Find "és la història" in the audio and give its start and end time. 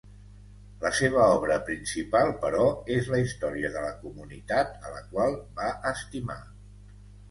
2.97-3.73